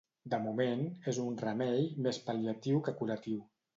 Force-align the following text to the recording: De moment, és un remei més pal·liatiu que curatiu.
De 0.33 0.37
moment, 0.45 0.81
és 1.11 1.19
un 1.25 1.37
remei 1.43 1.85
més 2.07 2.21
pal·liatiu 2.31 2.85
que 2.89 2.95
curatiu. 3.03 3.39